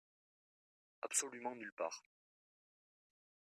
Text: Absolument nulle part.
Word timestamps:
Absolument 1.03 1.53
nulle 1.53 1.71
part. 1.73 2.01